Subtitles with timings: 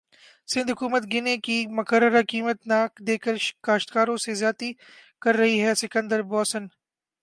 [0.47, 4.71] سندھ حکومت گنے کی مقررہ قیمت نہ دیکر کاشتکاروں سے زیادتی
[5.21, 6.63] کر رہی ہے سکندر بوسن